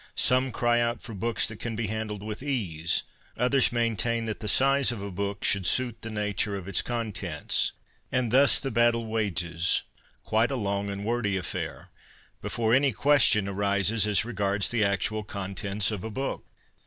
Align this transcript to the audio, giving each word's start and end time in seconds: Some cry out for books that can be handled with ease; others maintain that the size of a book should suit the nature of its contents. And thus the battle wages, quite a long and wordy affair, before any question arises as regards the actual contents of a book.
Some 0.15 0.51
cry 0.51 0.79
out 0.81 0.99
for 0.99 1.13
books 1.13 1.47
that 1.47 1.59
can 1.59 1.75
be 1.75 1.85
handled 1.85 2.23
with 2.23 2.41
ease; 2.41 3.03
others 3.37 3.71
maintain 3.71 4.25
that 4.25 4.39
the 4.39 4.47
size 4.47 4.91
of 4.91 4.99
a 4.99 5.11
book 5.11 5.43
should 5.43 5.67
suit 5.67 6.01
the 6.01 6.09
nature 6.09 6.55
of 6.55 6.67
its 6.67 6.81
contents. 6.81 7.71
And 8.11 8.31
thus 8.31 8.59
the 8.59 8.71
battle 8.71 9.05
wages, 9.05 9.83
quite 10.23 10.49
a 10.49 10.55
long 10.55 10.89
and 10.89 11.05
wordy 11.05 11.37
affair, 11.37 11.89
before 12.41 12.73
any 12.73 12.93
question 12.93 13.47
arises 13.47 14.07
as 14.07 14.25
regards 14.25 14.71
the 14.71 14.83
actual 14.83 15.23
contents 15.23 15.91
of 15.91 16.03
a 16.03 16.09
book. 16.09 16.43